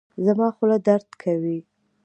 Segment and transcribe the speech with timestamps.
[0.25, 1.57] زما خوله درد کوي